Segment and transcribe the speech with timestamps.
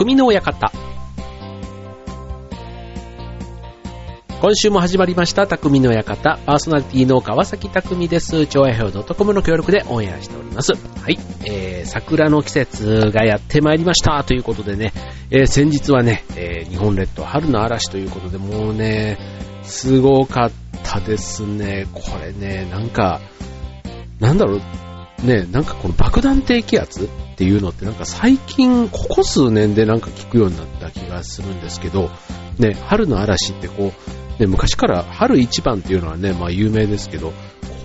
[0.00, 0.72] 匠の館。
[4.40, 6.38] 今週も始まりました、匠の館。
[6.46, 8.46] パーソナリティの川崎匠です。
[8.46, 10.72] 超愛表 .com の協力でオンエアしております。
[10.72, 11.18] はい。
[11.44, 14.24] えー、桜の季節がやってまいりました。
[14.24, 14.94] ということでね、
[15.30, 19.18] えー、先日はね、えー、日本列島春の嵐ということで、もうね、
[19.64, 20.50] すごかっ
[20.82, 21.86] たですね。
[21.92, 23.20] これね、なんか、
[24.18, 24.62] なんだろ
[25.22, 27.06] う、ね、なんかこの爆弾低気圧
[27.40, 32.10] っていうのってなんか最近、ここ数年でなんか聞くようになった気がするんですけど、
[32.58, 33.94] ね、春の嵐ってこ
[34.38, 37.32] う、ね、昔から春一番っていうのはね、まあ有名ですけど、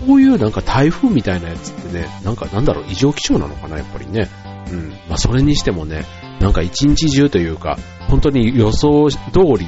[0.05, 4.27] こういうなんか台風みたいなやつってね、なんかなんだろう、異常気象なのかな、やっぱりね。
[4.73, 4.89] うん。
[5.07, 6.03] まあそれにしてもね、
[6.41, 7.77] なんか一日中というか、
[8.09, 9.17] 本当に予想通
[9.57, 9.65] り、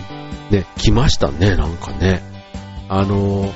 [0.51, 2.21] ね、来ましたね、なんかね。
[2.89, 3.55] あのー、やっ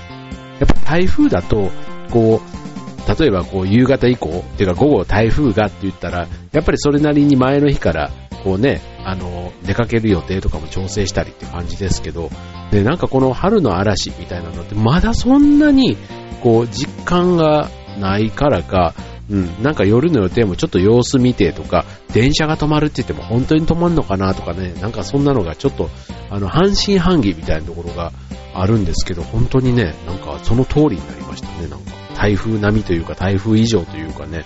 [0.85, 1.71] ぱ台風だと、
[2.09, 2.70] こう、
[3.07, 8.11] 例えばこう夕方以降、っていうか午後台風がって言ったら、やっぱりそれなりに前の日から、
[8.43, 12.29] こうね、あの、出かける予定とかも調整したりって感じですけど、
[12.71, 15.97] で、なんかこの春の嵐みたいなのってまだそんなに、
[16.41, 18.93] こう、実感がないからか、
[19.29, 25.89] うん、なんか夜の予定もちょっと様子見てとか、電車が止まるって言っても本当に止まるのかなとかね、なんかそんなのがちょっと、
[26.29, 28.11] あの、半信半疑みたいなところが
[28.53, 31.90] あるんですけど、本当にね、なんかその通りになりましたね、なんか。
[32.21, 34.45] 台風並みというか台風以上というかね、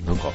[0.00, 0.30] うん、なんか、う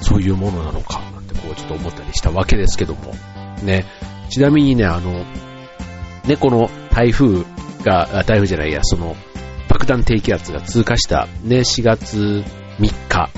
[0.00, 3.14] ん、そういうものなのか、なんてこうちょっと思ったりしたわけですけども、
[3.62, 3.84] ね、
[4.30, 5.24] ちなみにね、あの、
[6.26, 7.44] ね、この台風
[7.84, 9.14] が、台風じゃないや、その、
[9.68, 12.42] 爆弾低気圧が通過したね、4月
[12.80, 13.30] 3日。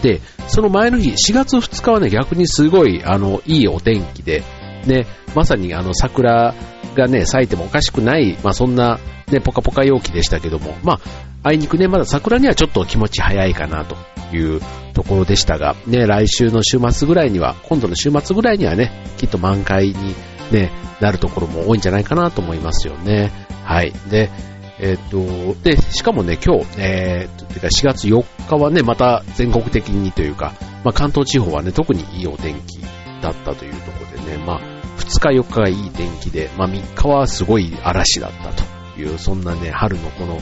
[0.00, 4.44] で、その前の日、4月2日はね、逆にすごい、あの、いいお天気で、
[4.86, 6.54] ね、まさにあの、桜
[6.94, 8.98] がね、咲いてもおかしくない、まあそんな、
[9.30, 11.00] ね、ポカポカ陽気でしたけども、まあ、
[11.42, 13.96] あいにくね、まだ桜にはちょっと気持ち早いかなと
[14.34, 14.60] いう
[14.94, 20.14] ところでしたが、ね、来週の週末ぐらいには、今度の週末ぐらいにはね、きっと満開に、
[20.50, 23.30] ね、なるところも多いんじゃないかなと思いますよね。
[23.64, 23.92] はい。
[24.08, 24.30] で、
[24.78, 30.52] えっ、と、で、しかもね、今日、えー、と、てか4月4日はね、また全国的にというか、
[30.82, 32.80] まあ関東地方はね、特にいいお天気
[33.22, 40.40] だったというところでね、まあ、2日4日がいい天気で、まあ3日はすごい嵐だったという、そんなね、春のこの、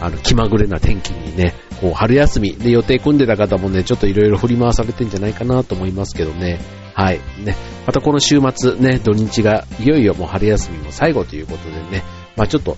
[0.00, 6.60] あの、気まぐれな天気にね、こう、春休みで予定組んでた方もね、ちょっといろいろ振り回されてんじゃないかなと思いますけどね。
[6.94, 7.20] はい。
[7.42, 7.56] ね。
[7.86, 12.02] またこの週末ね、土日がいよいよもう春休みも最後ということでね、
[12.36, 12.76] まあちょっと、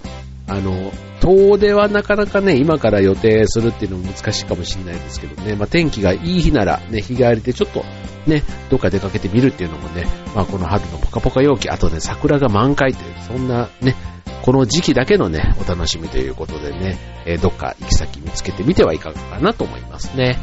[0.49, 0.91] あの、
[1.27, 7.85] 遠出はなかなかね、今から予定するっていうのも難しいかもしれないですけどね、まあ天気がいい日ならね、日帰りでちょっと
[8.27, 13.97] ね、どっか出かけてみるっていうのもね、まあこの春のポカポカ陽気、あとね、桜が満開という、そんなね、
[14.43, 20.39] この時期だけのね、お楽しみということでね、えー、どっか行き先見つけてみてはいかがかなと思いますね。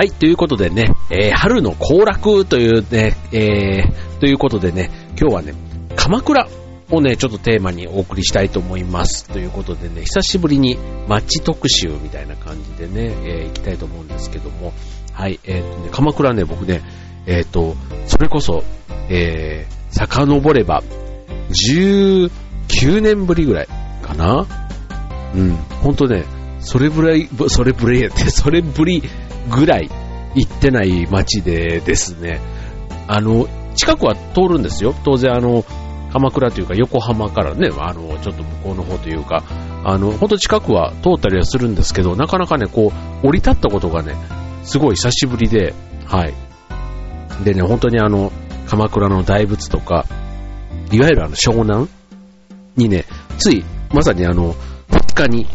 [0.00, 5.52] はい、ということでね、えー、春の行楽というね、えー、ということでね、今日はね、
[5.94, 6.48] 鎌倉
[6.90, 9.28] をね、ちょっとテーマにお送りしたいと思います。
[9.28, 14.72] ということでね、久しぶりに街特集みたいな感じでね、えー、行きたいと思うんですけども、
[15.12, 16.80] はい、えー、とね、鎌倉ね、僕ね、
[17.26, 18.64] えっ、ー、と、それこそ、
[19.10, 20.82] えー、遡れば、
[21.50, 22.30] 19
[23.02, 23.68] 年ぶりぐらい
[24.00, 24.46] かな
[25.34, 26.24] うん、ほんとね、
[26.60, 29.02] それぶらい、それぶらいって、それぶり
[29.48, 29.90] ぐらい
[30.34, 32.40] 行ってない街でですね、
[33.08, 34.94] あの、近くは通るんですよ。
[35.04, 35.64] 当然あの、
[36.12, 39.44] 鎌倉というか横浜からね、あの、ちょっと向こうの方というか、
[39.84, 42.92] あの、ほんと近くは通ったりはするんですけど、なかなかね、こ
[43.22, 44.14] う、降り立ったことがね、
[44.64, 45.74] すごい久しぶりで、
[46.06, 46.34] はい。
[47.44, 48.32] でね、本当にあの、
[48.66, 50.04] 鎌倉の大仏とか、
[50.92, 51.88] いわゆるあの、湘南
[52.76, 53.04] にね、
[53.38, 54.54] つい、まさにあの、
[54.90, 55.46] 2日に、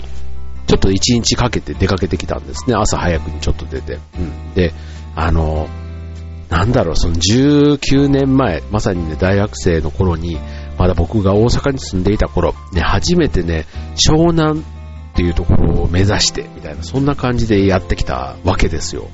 [0.68, 2.76] ちょっと一日かけて出かけてきたんですね。
[2.76, 4.00] 朝早くにちょっと出て。
[4.18, 4.54] うん。
[4.54, 4.74] で、
[5.16, 5.68] あの、
[6.50, 10.38] なんだろう、その19年前、まさにね、大学生の頃に、
[10.78, 13.66] まだ僕が大阪に住んでいた頃、ね、初めてね、
[13.96, 14.64] 湘南っ
[15.16, 19.08] ていうところを目指して、みたいな、そんな感じでやってきたわけですよ。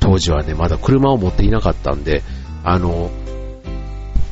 [0.00, 2.22] 当時はね、まだ車を持っていなかったんで、
[2.64, 3.10] あの、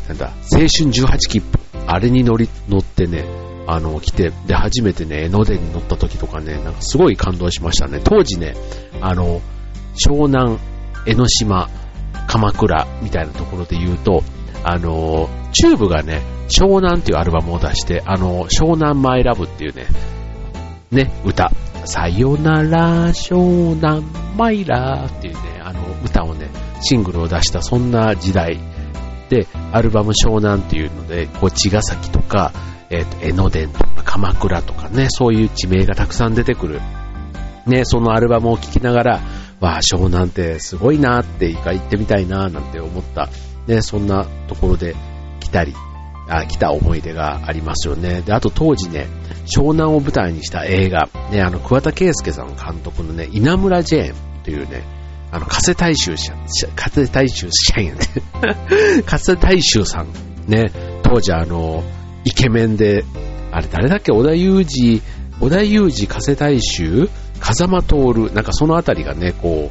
[0.09, 1.47] なんだ、青春18切符、
[1.87, 3.25] あれに乗り、乗ってね、
[3.67, 8.01] あの、来て、で、初めてね、江ノ電に乗った時とかね、なんかすごい感動しましたね。
[8.03, 8.55] 当時ね、
[9.01, 9.41] あの、
[9.95, 10.59] 湘南、
[11.07, 11.69] 江ノ島、
[12.27, 14.23] 鎌倉みたいなところで言うと、
[14.65, 19.87] あの、チューブがね、湘南っていうアルバムを出して、あの、湘南マイラブっていうね、
[20.91, 21.51] ね、歌。
[21.87, 24.03] さよなら湘南
[24.39, 26.49] マイラーっていうね、あの歌をね、
[26.81, 28.59] シングルを出したそんな時代
[29.29, 32.53] で、アルバム湘南っていうので、こう、茅ヶ崎とか、
[32.91, 36.81] え、ー、と、江ノ電とか鎌倉とかね、そういう地名がたくさん出てくる。
[37.67, 39.21] ね、そのアルバムを聴きながら、
[39.61, 43.29] わあ、湘南ってすごいなって言ってみたいななんて思った、
[43.67, 44.95] ね、そんなところで
[45.41, 45.75] 来たり、
[46.29, 48.23] あ来た思い出がありますよね。
[48.23, 49.07] で、あと当時ね、
[49.47, 54.83] 湘南を舞台にした映画、ね、あの、桑田佳祐さん監督のね、稲村ジェーンというね、
[55.31, 56.35] あの、加瀬大衆者、
[56.77, 57.95] 加瀬大衆社員、
[59.05, 60.09] 加瀬大衆さん、
[60.47, 60.71] ね、
[61.03, 61.83] 当時あの、
[62.25, 63.05] イケメンで、
[63.53, 65.03] あれ誰だっけ、小田裕二、
[65.41, 67.09] 小田裕二、加瀬大衆、
[67.41, 67.97] 風間徹、
[68.35, 69.71] なんかそのあたりがね、こ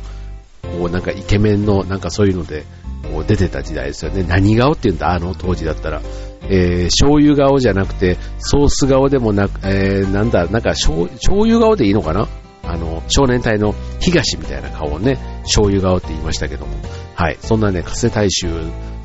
[0.64, 2.66] う、こうなんかイケメンの、なんかそういうので、
[3.12, 4.24] こう出てた時代ですよね。
[4.24, 6.02] 何顔って言うんだ、あの当時だったら。
[6.46, 12.28] えー、醤油顔じゃなくて、ソース顔でもなく、えー、なんだ、なんか醤油顔でいいのかな？
[12.64, 16.74] あの、少年隊の東みたいな顔をね、醤油顔って言いましたけども、
[17.16, 18.48] はい、そんなね、加瀬大衆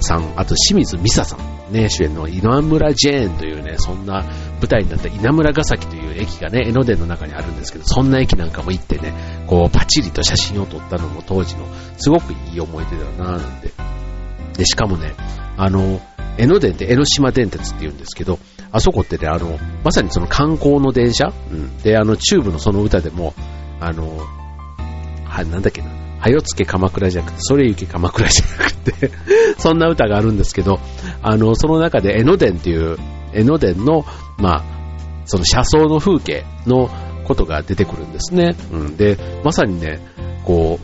[0.01, 1.39] さん、あと清水美沙さん、
[1.71, 4.25] ね、主演の稲村ジェーンというね、そんな
[4.61, 9.13] 舞台になった稲村ヶ崎という駅がね、江ノ電の中にあるんですけど、そんな駅なんかも行ってね、
[9.47, 11.67] こう、パチリと写真を撮ったのも当時の、
[11.99, 13.73] すごくいい思い出だなぁなんて。
[14.57, 15.15] で、しかもね、
[15.57, 16.01] あの、
[16.39, 18.39] 江ノ電って江ノ島電鉄って言うんですけど、
[18.71, 23.35] あそこってね、あの、まさにその観光の電車、うん、で、あの、チューブのその歌でも、
[23.81, 24.19] あの、
[25.25, 25.89] は、なんだっけな、
[26.19, 29.11] はよつけ鎌倉じゃなくて、それゆけ鎌倉じゃなくて
[29.59, 30.81] そんな歌があるんですけど、
[31.23, 32.99] あの、その中で江ノ電っていう、
[33.33, 34.05] 江ノ電の、
[34.39, 34.65] まあ、
[35.27, 36.91] その車窓の風景の
[37.25, 38.57] ことが出てくるんですね。
[38.73, 38.97] うん。
[38.97, 40.01] で、まさにね、
[40.45, 40.81] こ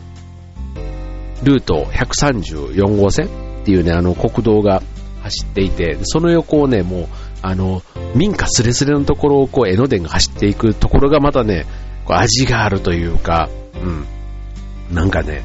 [1.41, 3.27] う、ルート134号線
[3.61, 4.81] っていうね、あの国道が
[5.23, 7.07] 走っていて、その横をね、もう、
[7.41, 7.81] あの、
[8.15, 11.65] 民家すれすれのところをこう、江ノ電が走っていくところがまたね、
[12.05, 14.05] こう味があるというか、うん。
[14.91, 15.43] なんかね、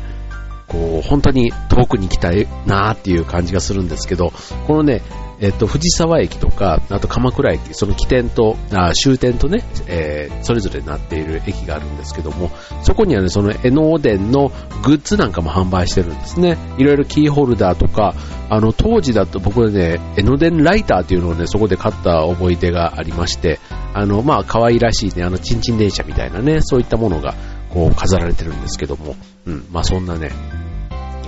[0.67, 4.33] こう、本当に遠くに行きたいなーっていう感じがするんですけど、
[4.67, 5.03] このね、
[5.41, 12.51] えっと、藤沢駅とか、あと鎌倉駅、その起点と、あ終点とね、えー、それぞれなっている駅があるんですけども、
[12.83, 14.53] そこにはね、その江ノ電の
[14.83, 16.59] グッズなんかも販売してるんですね。
[16.77, 18.15] いろいろキーホルダーとか、
[18.51, 23.61] あの、当時だと僕はね、江ノ電ライターっていうのをね、そこで買った思い出がありまして、
[23.95, 27.35] あの、まあ、可愛らしいね、あの、チンチン電車みたいなね、そういったものが、
[27.73, 30.31] こう、飾られてるんですけども、うん、まあ、そんなね、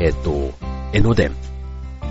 [0.00, 0.52] えっ、と、
[0.92, 1.32] 江ノ電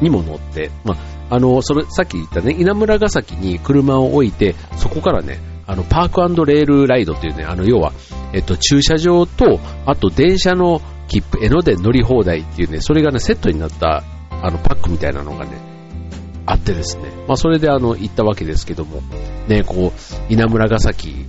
[0.02, 0.96] にも乗って、ま
[1.30, 7.94] あ、あの、それ、さっき言ったね、稲村ヶ崎に車を置いて、そこからね、あの、パークレールライドっていうね、あの、要は、
[8.34, 15.52] えっと、駐車場と、あと電車の切符、江ノ電乗り放題っていうね、それがね、セットになった、あの、パックみたいなのがね、
[16.46, 19.02] あってですね、まあ、それであの、行ったわけですけども、
[19.48, 21.28] ね、こう、稲村ヶ崎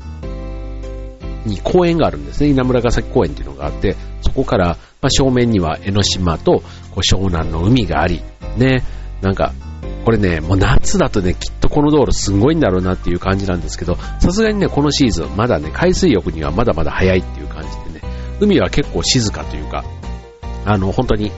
[1.44, 2.50] に公園があるんですね。
[2.50, 6.62] 稲村ヶ崎公園っていうのがあって、そこから、まあ、正面には江ノ島と、
[6.94, 8.22] こう湘南の海があり、
[8.56, 8.82] ね、
[9.20, 9.52] なんか、
[10.04, 19.84] これね、もう夏だとね、きっとこの道路すごいんだろうなっていう感じなんですけど、さすがにね、このシーズン、まだね、海水浴にはまだまだ早いっていう感じでね、海は結構静かというか、
[20.64, 21.30] あの、本当に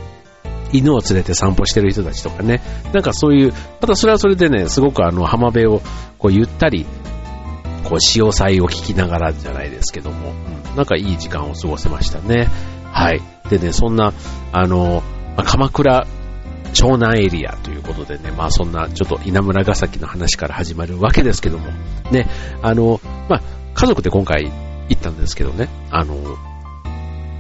[0.73, 2.61] 犬を連れて散歩してる人たちとかね、
[2.93, 5.81] なんかそういう、またそれはそれでね、すごくあの、浜辺を
[6.19, 6.87] こうゆったり、
[7.85, 10.33] こう潮騒を聞きながらじゃないですけども、
[10.71, 12.49] うん、なんかいい時間を過ごせましたね。
[12.93, 13.21] はい。
[13.51, 14.13] でね、そんな、
[14.53, 15.03] あの、
[15.37, 16.07] まあ、鎌倉
[16.75, 21.69] 湘南エリアということでね、まあそんなちょっと稲村ヶ崎の話から始まるわけですけども、
[22.11, 22.29] ね、
[22.63, 23.43] あの、まあ
[23.75, 24.51] 家族で今回
[24.89, 26.17] 行ったんですけどね、あの、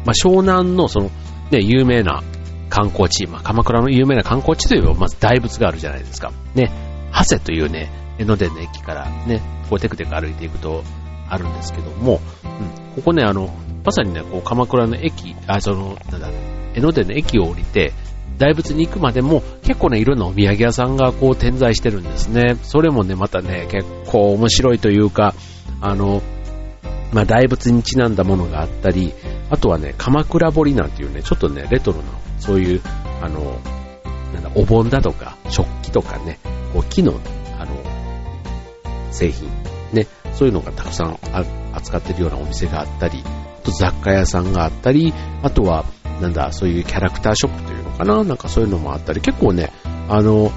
[0.04, 1.10] まあ湘南のその
[1.50, 2.22] ね、有名な
[2.70, 6.32] 観光地、まあ鎌倉の有名な観光地といえばまず大仏があるじゃないですか。
[6.54, 6.70] ね、
[7.12, 10.82] 長谷というね、江ノ電の駅からね、こうテクテク歩いていくと
[11.28, 13.54] あるんですけども、うん、ここね、あの、
[13.84, 16.28] まさにね、こう鎌倉の駅、あ、その、なんだ、
[16.74, 17.92] 江ノ電の駅を降りて、
[18.38, 22.56] 大仏に行くまでも結構ね、いろんなお土産屋さんがこう点在してるんですね。
[22.62, 25.34] それもね、またね、結構面白いというか、
[25.80, 26.22] あの、
[27.12, 29.12] まあ、大仏にちなんだものがあったり、
[29.50, 32.04] あとはね、鎌倉彫なんていうね、ちょっとね、レトロな、
[32.40, 32.80] そういう、
[33.22, 33.60] あの、
[34.32, 36.40] なんだ、お盆だとか、食器とかね、
[36.72, 37.20] こう木、の、
[39.14, 39.48] 製品、
[39.92, 41.18] ね、そういうのがたくさん
[41.72, 43.22] 扱ってるようなお店があったり、
[43.62, 45.84] と雑貨屋さんがあったり、あとは、
[46.20, 48.22] なんだ、そういうキャラクターショップというのかな。
[48.22, 49.72] なんかそういうのもあったり、結構ね、
[50.08, 50.52] あの、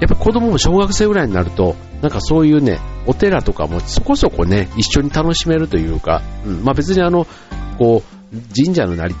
[0.00, 7.26] やっぱ子供も小学生ぐらいになると、なんかそういうね、お寺とかもそこそこね、一緒に楽しめるというか、うん、まあ別にあの、
[7.78, 8.20] こう、
[8.54, 9.14] 神社の成り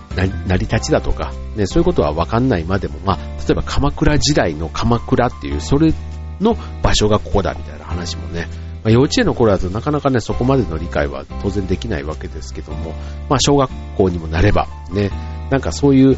[0.46, 5.92] 成り立ちだとか、ね、そういうことはわかんないまでも、まあ、例えば鎌倉時代の鎌倉っていう、それ
[6.40, 8.48] の場所がここだみたいな話もね、
[8.82, 12.92] まあ、幼稚園の頃だとなかなかね、そこまでの理解は当然できないわけですけども、
[13.28, 15.10] まあ、小学校にもなれば、ね、
[15.50, 16.16] なんかそういう、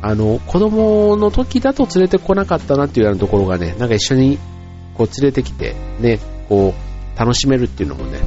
[0.00, 4.38] あの、子供の時だと連れてこなかったなっていうようなところがね、なんか一緒に
[4.94, 8.20] こう連れてきて、ね、こう、楽しめるっていうのもね、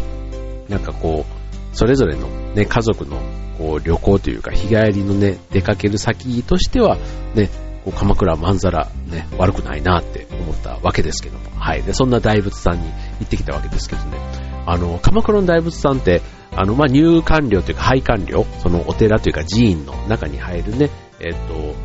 [0.67, 3.19] なんかこう、それぞれのね、家族の
[3.57, 6.97] こう旅行というか日帰りのね、出かける先としては、
[7.33, 7.49] ね、
[7.83, 11.83] こう鎌倉まんざらね、悪くないなって思ったわけですけども、はい。
[11.83, 14.17] で、そんな大仏さんに行ってきたわけですけどね、
[14.65, 16.21] あの、鎌倉の大仏さんって、
[16.51, 21.75] あの、まあ、入館料というか拝観料、そのお寺というか寺院の中に入るね、えっ、と、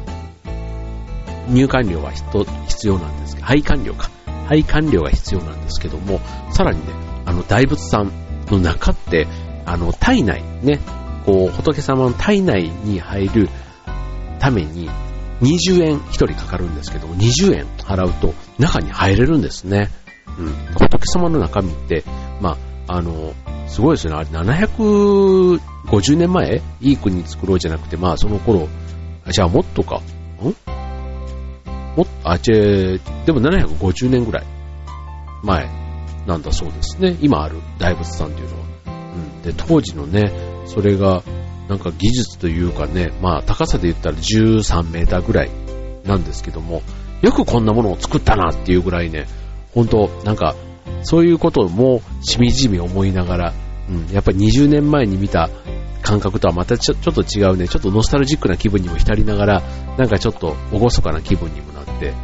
[1.49, 4.11] 入館料は必要なんですけど、拝観料か。
[4.49, 6.21] 拝観料が必要なんですけども、
[6.53, 6.93] さらにね、
[7.25, 8.13] あの大仏さん
[8.51, 9.27] の中って、
[9.65, 10.79] あの体内、ね、
[11.25, 13.49] こう仏様の体内に入る
[14.39, 14.89] ために
[15.41, 19.91] 20円1人かかるんですけど、20円払うと中に入れるんですね。
[20.39, 20.47] うん。
[20.75, 22.05] 仏様の中身って、
[22.41, 22.57] ま
[22.89, 23.35] あ、あの、
[23.69, 24.19] すごいですよね。
[24.19, 28.69] あれ750年前いい国作ろうじゃなくて、まあその頃、
[29.31, 29.97] じゃあもっとか。
[29.97, 30.55] ん？
[31.97, 33.01] もっあ、ちで
[33.33, 34.47] も750年ぐらい
[35.43, 35.69] 前
[36.27, 37.17] なんだそうですね。
[37.21, 38.65] 今ある大仏さんっていうのは。
[38.87, 39.43] うん。
[39.43, 40.31] で、当時のね、
[40.67, 41.23] それが、
[41.69, 45.51] なんか技術というかね、まあ高さで言ったら13メーターぐらい
[46.05, 46.83] なんですけども、
[47.23, 49.27] よくこんなものを作ったなっていうぐらいね、
[49.75, 50.55] 本当なんか、
[51.03, 53.55] そういうこともしみじみ思いながら、
[53.89, 55.51] うん、やっぱり20年前に見た
[56.03, 59.63] 感覚とはまたちょちょっと違うね、ちょっとノスタルジックな気分にも浸りながら、
[59.99, 62.15] なんかちょっと厳かな気分にもなって、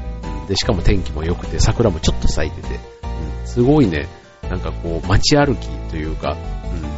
[0.49, 4.09] で、しかも天気も良くて、桜もちょっと咲いてて、うん、すごいね、
[4.49, 6.37] なんかこう、街歩きというか、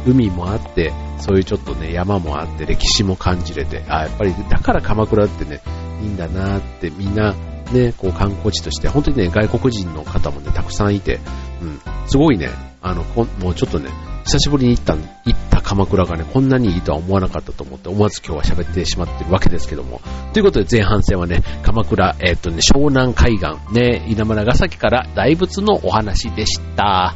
[0.05, 5.61] うん、海もあって、そういうちょっとね、山もあって、歴史も感じれて、あ、やっぱり、だから鎌倉ってね、
[6.01, 7.33] いいんだなってみんな、
[7.71, 11.19] ね、こう観光地として、本当にね、外国人の方もね、たくさんいて、
[11.61, 12.49] うん、すごいね、
[12.81, 13.89] あの、こもうちょっとね、
[14.25, 15.01] 久しぶりに行った、行
[15.35, 20.01] った鎌倉がね、こんなにいいとは思わなかったと思って、思わず今日は喋ってしまってるわけですけども。
[20.33, 27.15] ということで前半戦はね、鎌倉、えー、っとね、湘南海岸、ね、稲村ヶ崎から大仏のお話でした。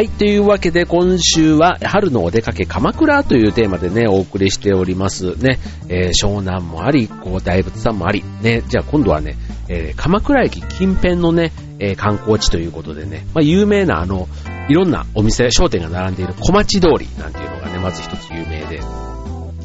[0.00, 0.08] はい。
[0.08, 5.58] というわけで、今週は、春のお出かけ鎌倉というテーマでね、お送りしておりますね。
[5.90, 8.62] えー、湘南もあり、こう、大仏さんもあり、ね。
[8.66, 9.36] じゃあ今度はね、
[9.68, 14.26] えー、鎌倉駅近辺のね、えー、観光地ということでね、まあ、有名なあの、
[14.70, 18.80] いろんなお店、商店が並んでいる小町通りなんていうのがね、まず一つ有名で。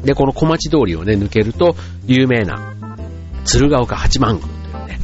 [0.04, 1.76] で、この小町通りをね、抜けると、
[2.06, 2.74] 有名な、
[3.46, 5.00] 鶴岡八幡宮というね、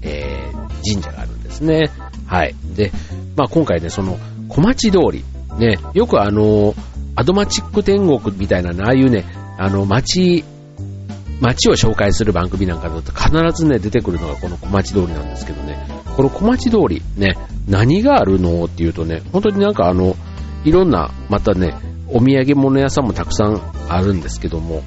[0.00, 1.90] えー、神社があるんですね。
[2.26, 2.54] はい。
[2.74, 2.90] で、
[3.36, 5.24] まあ今回ね、その、小町通り、
[5.58, 6.74] ね、よくあの、
[7.16, 9.24] アドマチック天国みたいな、ああいうね、
[9.58, 10.44] あの、町、
[11.40, 15.78] 町を紹介する番組なんかだと必ずね、出てくるのがこの小町通りなんですけどね、
[16.16, 17.36] この小町通り、ね、
[17.68, 20.16] 何があるのっていうとね、本当になんかあの、
[20.64, 21.74] いろんな、またね、
[22.08, 24.82] お土産物屋さんもたくさんあるんですけども、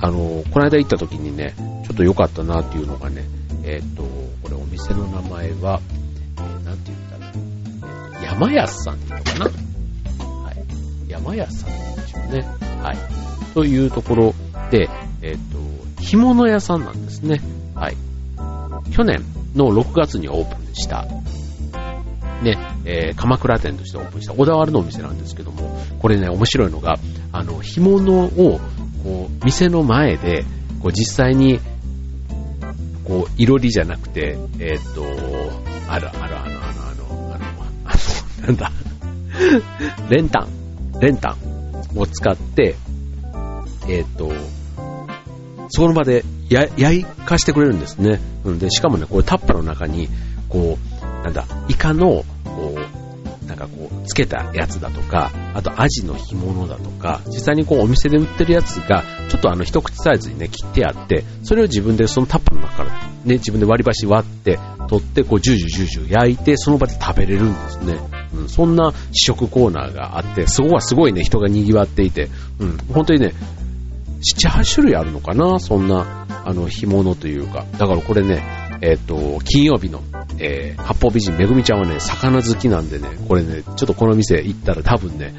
[0.00, 1.54] あの、この間行った時にね、
[1.86, 3.24] ちょっと良かったなっていうのがね、
[3.64, 4.02] えっ、と、
[4.42, 5.80] これお店の名前は、
[8.22, 9.44] 山安さんっていうのかな
[10.44, 11.10] はい。
[11.10, 12.82] 山安さんって言うんでしょうね。
[12.82, 12.96] はい。
[13.54, 14.34] というところ
[14.70, 14.88] で、
[15.22, 17.40] えっ、ー、と、干物屋さんなんですね。
[17.74, 17.96] はい。
[18.92, 19.22] 去年
[19.54, 21.06] の6月にオープンした、
[22.42, 26.96] ね、えー、鎌倉店としてオープンした小田原のお店なんですけども、これね、面白いのが、
[27.32, 28.60] あの、干物を、
[29.04, 30.44] こう、店の前で、
[30.82, 31.60] こう、実際に、
[33.04, 35.04] こう、いろりじゃなくて、えっ、ー、と、
[35.88, 36.51] ある、ある、あの、あの、
[38.46, 38.72] なんだ、
[40.08, 40.48] 練炭、
[41.00, 41.36] 練炭
[41.96, 42.74] を使って、
[43.88, 44.32] えっ、ー、と、
[45.68, 48.20] その場でや焼かしてくれるんですね。
[48.44, 50.08] うんで、しかもね、これタッパの中に、
[50.48, 62.90] こう、なんだ、イカの、こう、なんかこう、つけたやつだとか、あとアジの干物だとか、実際にこうお店で売ってるやつが、ちょっとあの一口サイズにね、切ってあって、それを自分でそのタッパの中から
[63.24, 64.58] ね、自分で割り箸割って、
[64.88, 68.21] 取って、こう、ジュージュージュージュ焼いて、その場で食べれるんですね。
[68.34, 73.34] うん、そんな試食コーナーがあって、そこはすごいね、人が賑わっていて、うん、本当にね、
[74.22, 77.64] 7、8種類あるのかなそんな、あの、干物というか。
[77.78, 78.42] だからこれね、
[78.80, 80.02] えっ、ー、と、金曜日の、
[80.38, 85.34] えー、八方美人めぐみちゃんはね、魚好きなんでね、これね、ちょっとこの店行ったら多分ね、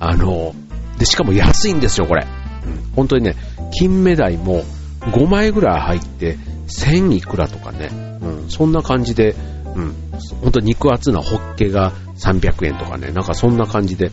[0.00, 0.54] あの、
[0.98, 2.26] で、しかも安いんですよ、これ。
[2.66, 3.36] うん、本当にね、
[3.72, 4.62] 金目鯛も
[5.00, 6.38] 5枚ぐらい入って、
[6.68, 7.88] 1000いくらとかね、
[8.20, 9.34] うん、そんな感じで、
[9.74, 9.94] うん、
[10.42, 14.10] 本当肉厚なホッケが300円とかね、なんかそんな感じで、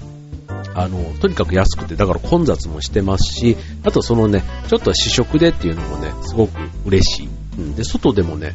[0.74, 6.52] あの、とにかく安くて、だから混雑もしてますし、あとそのね、ちょっと試食でっていうのもね、すごく
[6.86, 7.30] 嬉しい。
[7.58, 8.54] うん、で、外でもね、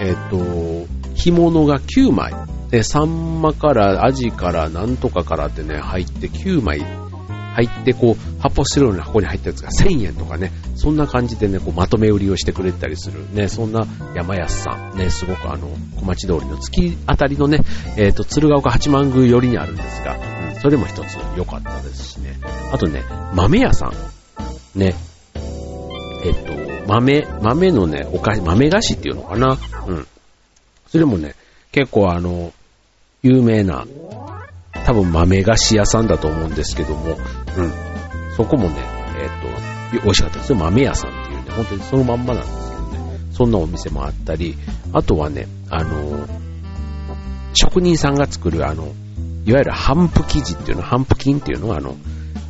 [0.00, 2.34] えっ、ー、と、干物が9枚、
[2.70, 6.84] で、サンマからアジからなんとかからってね、入って9枚
[7.64, 17.60] 入って、こう、発泡スチロールの箱に入ったやつが1000円とかね、そんな感じでね、こう、まとめ売りをしてくれたりする、ね、そんな山安さん、ね、すごくあの、小町通りの月あたりのね、
[17.96, 22.38] えっ、と、鶴岡八幡宮寄りにあるんですが、うん、それも一つ良かったですしね。
[22.72, 24.94] あとね、豆屋さん、ね、
[26.24, 30.06] えっ、と、豆、豆のね、お菓子、豆菓子っていうのかな、うん。
[30.88, 31.34] それもね、
[31.72, 32.52] 結構あの、
[33.22, 33.86] 有名な、
[34.90, 37.16] 多分豆菓子屋さんだと思うんですけども、
[37.56, 37.72] うん。
[38.36, 38.74] そこもね、
[39.20, 39.28] えっ、
[39.92, 40.58] と、美味しかったですよ。
[40.58, 44.56] 豆屋さんっていうね、本当にそのまんまなんですけどね、そんなお店もあったり、
[44.92, 46.26] あとはね、あの、
[47.54, 48.92] 職人さんが作るあの、
[49.44, 51.94] いわゆるハンプ生地っていうの、ハンプ菌っていうのはあの、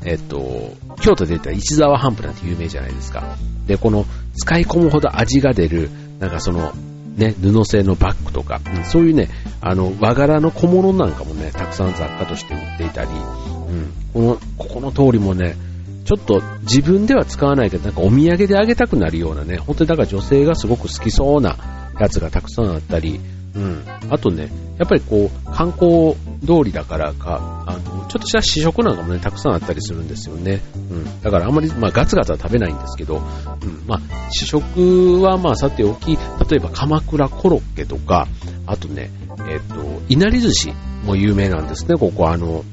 [0.06, 3.36] えっ、と、京都で言ったら市沢ハンプなんて有名じゃないですか。
[3.66, 6.72] で、この使い込むほど味が出る、なんかその、
[7.16, 9.28] ね、布製のバッグとか、うん、そういうね、
[9.60, 15.56] あの、和柄の小物なんかもね、たくさん雑貨として売っていたり、うん、この、ここの通りもね、
[16.04, 21.56] ちょっと自分では使わないけど、なんかお土産であげたくなるようなね、本当にだから女性がすごく好きそうな
[21.98, 23.20] やつがたくさんあったり、
[23.54, 23.84] うん。
[24.10, 26.14] あとね、やっぱりこう、観光
[26.46, 30.60] 通りだからか、あの、ちょっとした試食なんかもね、たくさんあったりするんですよね。
[30.90, 31.20] うん。
[31.22, 33.84] だからあんまり、まあガツガツは食べないんですけど、うん。
[33.86, 36.20] まあ、試食はまあさておき、例
[36.56, 38.26] えば鎌倉コロッケとか、
[38.66, 39.10] あとね、
[39.48, 40.72] えっ、と、いなり寿司
[41.04, 42.64] も有名なんですね、ここあの、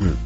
[0.00, 0.16] うん。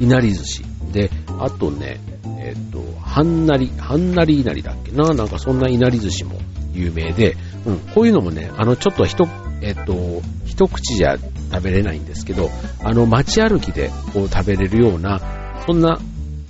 [0.00, 0.64] いなり寿司。
[0.92, 2.00] で、あとね、
[2.38, 6.38] えっ、と、はんなり、はんなりいなりだっけな、なんかそんないなり寿司も
[6.78, 7.36] 有名で、
[7.66, 9.26] うん、こういうのもね、あの、ちょっと一、
[9.60, 11.16] えっ、と、一口じゃ
[11.50, 12.50] 食べれないんですけど、
[12.82, 15.20] あの、街歩きでこう食べれるような、
[15.66, 15.98] そんな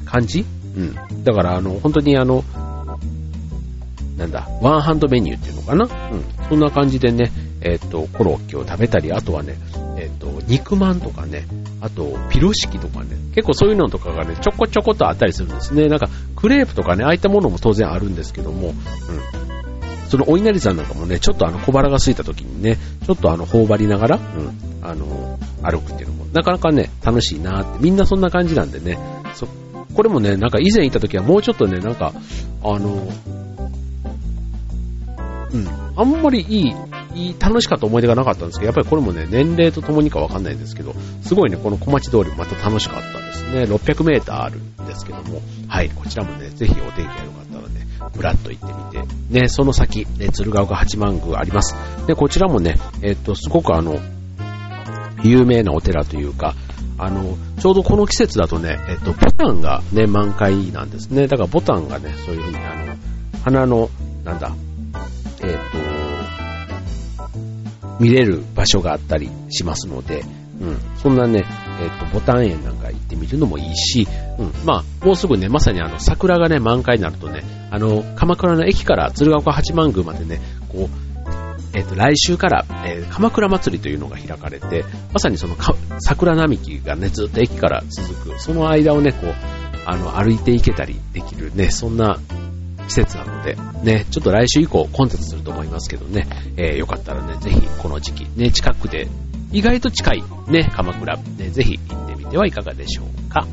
[0.04, 0.44] 感じ？
[0.76, 1.24] うん。
[1.24, 2.44] だから、あの、本当にあの、
[4.16, 5.84] なんだ、ワンハンドメニューっていうのかな？
[5.84, 6.24] うん。
[6.48, 9.56] そんな感じでね、えっ、と、コロッケを食べたり、あとはね、
[9.96, 11.46] えっ、と、肉まんとかね、
[11.80, 15.86] あと、ピロシキとかね、結構そういうのとかがね、ちょこちょこっとあったりするんですね。
[15.86, 18.74] なんか、クレープとかね、ああいったものも当然あるんですけども、うん。
[20.08, 28.98] そのお稲荷さんなんかもね、ちょっとあの小腹が空いた時にね、ちょっとあの頬張りながら、うん、あの、歩くっていうのも、なかなかね、楽しいなって、みんなそんな感じなんでね、
[29.34, 29.46] そ、
[29.94, 32.12] これもね、なんか以前行った時はもうちょっとね、なんか、
[32.62, 33.08] あの、
[35.52, 36.74] うん、あんまりいい、
[37.14, 43.62] いい、楽しかった思い出がなかったんですけど、やっぱりこれもね、年齢とともにかわかんないんですけど、すごいね、この小町通りまた楽しかったですね。
[43.64, 47.47] 600メーターあるんですけども、はい、こちらもね、ぜひお天気が良かった。
[48.08, 51.74] らね、ふらっと行ってみて、ね、その先、ね、鶴岡八幡宮あります。
[52.06, 53.98] で、こちらもね、えっと、すごくあの、
[55.22, 56.54] 有名なお寺というか、
[56.98, 61.26] あの、ちょうどこの季節だとね、えっと、ボタンがね、満開なんですね。
[61.26, 62.96] だからボタンがね、そういうふうに、あの、
[63.44, 63.88] 花の、
[64.24, 64.52] なんだ、
[65.42, 65.58] えっと、
[68.00, 70.24] 見れる場所があったりしますので、
[70.60, 71.44] うん、そんなね、
[71.80, 81.08] えっ、と、ボタン園なんか行ってみるのもいいし、うん、まあ、もうすぐね、まさにあの、桜がね、満開になるとね、あの、鎌倉の駅から鶴岡八幡宮までね、こう、
[81.74, 85.56] えっ、と、来週から、えー、鎌倉祭りというのが開かれて、まさにその
[86.00, 89.34] 桜並木がね、ずっと駅から続く、その間をね、こう、
[89.84, 92.18] あの、歩いていけたりできるね、そんな
[92.88, 99.08] 季節なので、ね、ちょっと来週以降混雑すると思いますけどね、えー、よかったらね、ぜひこの時期、ね、近くで
[99.52, 103.46] 意外と近いね、鎌倉、ね、ぜひ行ってみてはいかがでしょうか。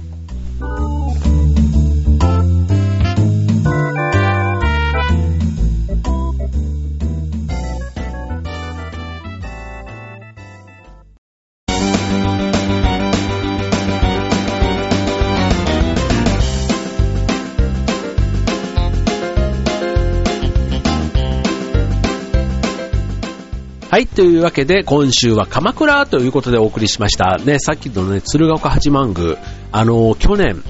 [23.89, 27.37] はい、というわけで今週は鎌倉ということでお送りしました。
[27.37, 29.37] ね、さっきのね、鶴岡八幡宮、
[29.71, 30.61] あの、去年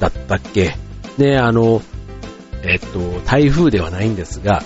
[0.00, 0.74] だったっけ？
[1.18, 1.82] ね、あの、
[2.64, 4.64] えっと、台風ではないんですが、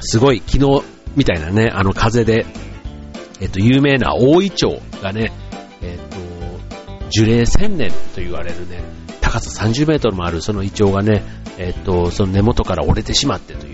[0.00, 0.82] すごい昨日
[1.16, 2.46] みたいなね、あの風で、
[3.40, 5.32] えっと、有名な大井町がね、
[5.82, 6.16] えっと、
[7.10, 8.80] 樹齢1000年と言われるね、
[9.20, 11.22] 高さ30メートルもあるそのイチョウがね、
[11.58, 13.73] えっと、その根元から折れてしまってとい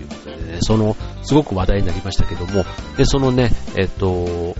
[0.61, 2.65] その、すごく話題になりましたけども、
[2.97, 4.55] で、そのね、えっ、と、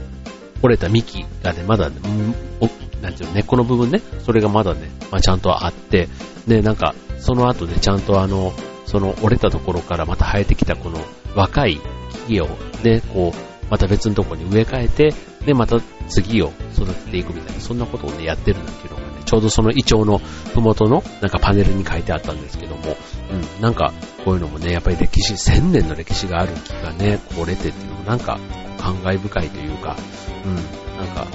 [0.64, 6.08] 折れた幹がね、まだね、うん、なんていうの、根っこの部分ね、それがまだね、まあ、ちゃんとあって、
[6.48, 8.54] で、なんか、その後でちゃんとあの、
[8.86, 11.00] その折れたところからまた生えてきたこの
[11.36, 11.80] 若い
[12.28, 12.48] 木を
[12.84, 15.14] ね、こう、また別のところに植え替えて、
[15.46, 19.01] で、また次を育てていくみたいな、そんなことをね、やってるなんていうの、
[19.32, 22.98] ちょうどそのイチョウのふもとのなんかパネルに書いてあったんですけども、
[23.32, 23.94] うん、なんか
[24.26, 28.38] こういうのもね、やっぱり歴史、千年の歴史がある木がね、折れてっていうのもなんか
[28.78, 29.96] 感慨深いというか、
[30.44, 30.56] うん、
[30.98, 31.28] なんか、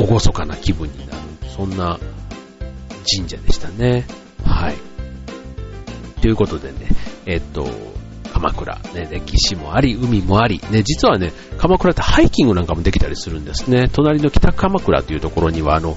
[0.00, 1.18] うん、厳かな気分になる、
[1.54, 1.98] そんな
[3.14, 4.06] 神社でしたね。
[4.42, 4.76] はい。
[6.22, 6.78] ということでね、
[7.26, 7.68] えっと、
[8.42, 13.88] 鎌倉、ね、歴史もあり、海もあり、ね、実はね、鎌倉ってハイキングなんかもできたりするんですね。
[13.92, 15.96] 隣の北鎌倉というところには、あの、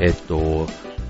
[0.00, 0.66] えっと、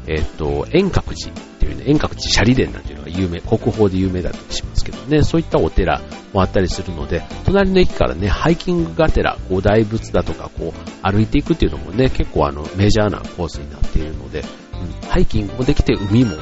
[0.07, 6.03] えっと、遠隔寺っていうね、遠隔寺シャリ殿なんていうのが有名、国宝で有名だったりしますけどね、そういったお寺
[6.35, 16.37] もあったりするので、隣の駅からね、ハイキングがてら、こう大仏だとか、こう歩いていくっていうのもね、結構あのメジャーなコースになっているので、うん、ハイキングもできて、海も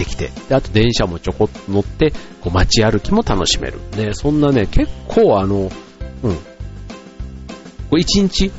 [0.00, 3.78] できて、であと電車もちょこっと乗って、こう街歩きも楽しめる。
[3.98, 5.70] ね、そんなね、結構あの、
[6.22, 6.40] うん、こ
[7.92, 8.50] う一日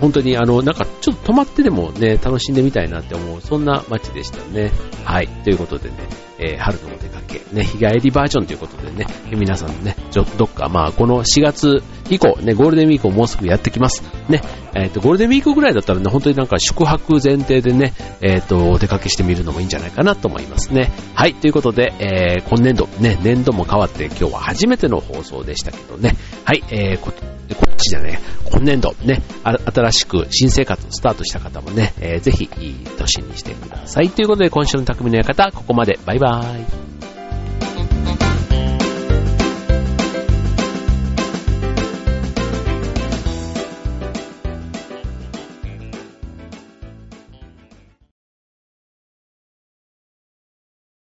[0.00, 4.72] 本当にあの、なんかちょっと泊まってでもね、楽しんでみたいなって思う、そんな街でしたね。
[5.04, 5.28] はい。
[5.28, 5.94] ということでね、
[6.40, 14.02] えー、春のお出かけ、ね、日帰りバージョンということでね、皆さんね、どっか、まあ、この4月以降、ね、ゴールデンウィークをもうすぐやってきます。
[14.28, 14.40] ね、
[14.74, 20.90] えっ、ー、と、ゴールデンウィークぐらいだったらね、本当になんか宿泊前提でね、えっ、ー、と、お出かけしてみるのもいいんじゃないかなと思いますね。
[21.14, 21.34] はい。
[21.34, 27.12] ということで、えー、今年度、ね、年度も変わって今日は初めての放送でしたけどね、はい、えー、こ
[27.54, 34.10] こっちじゃね、今年度ね、新しく新生活スタートした方もね、えー、ぜひいい年にしてください。
[34.10, 35.98] ということで今週の匠の館、ここまで。
[36.06, 37.09] バイババイ。